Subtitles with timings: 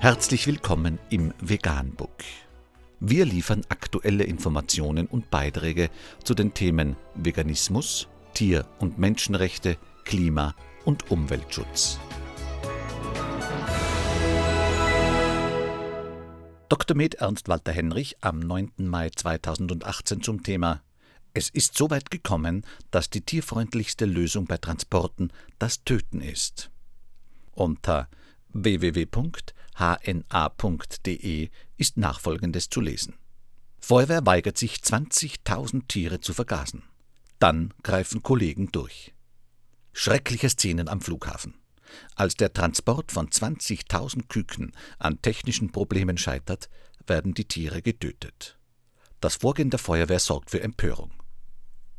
[0.00, 2.22] Herzlich willkommen im Veganbook.
[3.00, 5.90] Wir liefern aktuelle Informationen und Beiträge
[6.22, 10.54] zu den Themen Veganismus, Tier- und Menschenrechte, Klima-
[10.84, 11.98] und Umweltschutz.
[16.68, 16.96] Dr.
[16.96, 18.70] Med Ernst Walter Henrich am 9.
[18.76, 20.80] Mai 2018 zum Thema
[21.34, 26.70] Es ist so weit gekommen, dass die tierfreundlichste Lösung bei Transporten das Töten ist.
[27.50, 28.08] Unter
[28.52, 29.08] www.hna.de
[31.76, 33.14] ist nachfolgendes zu lesen.
[33.80, 36.82] Feuerwehr weigert sich, 20.000 Tiere zu vergasen.
[37.38, 39.14] Dann greifen Kollegen durch.
[39.92, 41.54] Schreckliche Szenen am Flughafen.
[42.14, 46.68] Als der Transport von 20.000 Küken an technischen Problemen scheitert,
[47.06, 48.58] werden die Tiere getötet.
[49.20, 51.12] Das Vorgehen der Feuerwehr sorgt für Empörung.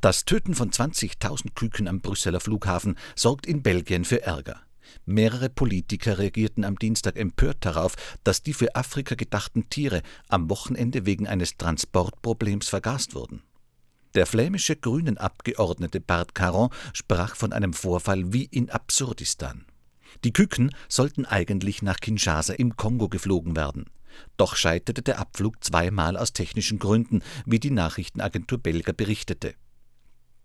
[0.02, 4.62] Das Töten von 20.000 Küken am Brüsseler Flughafen sorgt in Belgien für Ärger.
[5.06, 11.06] Mehrere Politiker reagierten am Dienstag empört darauf, dass die für Afrika gedachten Tiere am Wochenende
[11.06, 13.44] wegen eines Transportproblems vergast wurden.
[14.16, 19.66] Der flämische Grünen-Abgeordnete Bart Caron sprach von einem Vorfall wie in Absurdistan.
[20.24, 23.86] Die Küken sollten eigentlich nach Kinshasa im Kongo geflogen werden.
[24.38, 29.54] Doch scheiterte der Abflug zweimal aus technischen Gründen, wie die Nachrichtenagentur Belga berichtete.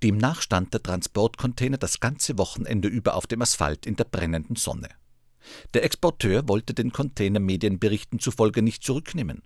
[0.04, 4.90] Demnach stand der Transportcontainer das ganze Wochenende über auf dem Asphalt in der brennenden Sonne.
[5.72, 9.42] Der Exporteur wollte den Container Medienberichten zufolge nicht zurücknehmen.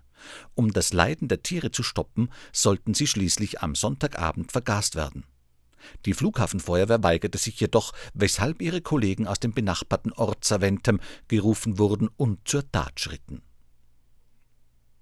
[0.57, 5.23] Um das Leiden der Tiere zu stoppen, sollten sie schließlich am Sonntagabend vergast werden.
[6.07, 10.99] Die Flughafenfeuerwehr weigerte sich jedoch, weshalb ihre Kollegen aus dem benachbarten Ort Saventem
[11.29, 13.43] gerufen wurden und zur Tat schritten.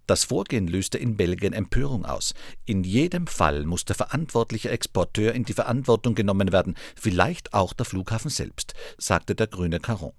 [0.06, 2.34] Das Vorgehen löste in Belgien Empörung aus.
[2.64, 7.86] In jedem Fall muss der verantwortliche Exporteur in die Verantwortung genommen werden, vielleicht auch der
[7.86, 10.12] Flughafen selbst, sagte der grüne Caron.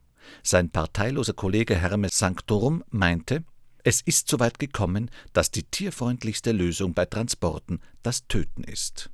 [0.43, 3.45] Sein parteiloser Kollege Hermes Sanctorum meinte,
[3.83, 9.09] es ist so weit gekommen, dass die tierfreundlichste Lösung bei Transporten das Töten ist.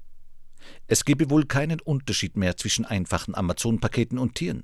[0.88, 4.64] Es gebe wohl keinen Unterschied mehr zwischen einfachen Amazon-Paketen und Tieren.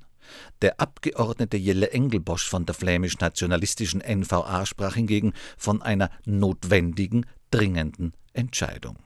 [0.62, 8.98] Der Abgeordnete Jelle Engelbosch von der flämisch-nationalistischen NVA sprach hingegen von einer notwendigen, dringenden Entscheidung.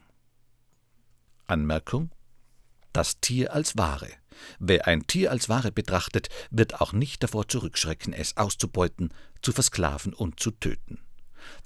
[1.47, 2.11] Anmerkung
[2.93, 4.09] Das Tier als Ware.
[4.59, 10.13] Wer ein Tier als Ware betrachtet, wird auch nicht davor zurückschrecken, es auszubeuten, zu versklaven
[10.13, 10.99] und zu töten.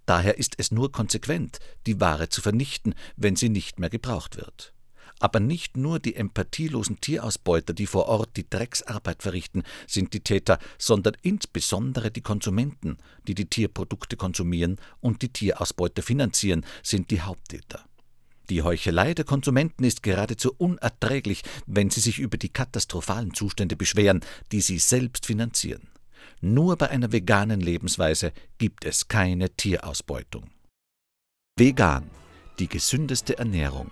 [0.06, 4.74] Daher ist es nur konsequent, die Ware zu vernichten, wenn sie nicht mehr gebraucht wird.
[5.20, 10.60] Aber nicht nur die empathielosen Tierausbeuter, die vor Ort die Drecksarbeit verrichten, sind die Täter,
[10.78, 12.98] sondern insbesondere die Konsumenten,
[13.28, 17.86] die die Tierprodukte konsumieren und die Tierausbeute finanzieren, sind die Haupttäter.
[18.50, 24.22] Die Heuchelei der Konsumenten ist geradezu unerträglich, wenn sie sich über die katastrophalen Zustände beschweren,
[24.52, 25.88] die sie selbst finanzieren.
[26.42, 30.50] Nur bei einer veganen Lebensweise gibt es keine Tierausbeutung.
[31.58, 32.10] Vegan,
[32.58, 33.92] die gesündeste Ernährung